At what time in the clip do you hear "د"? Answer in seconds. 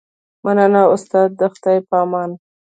1.39-1.41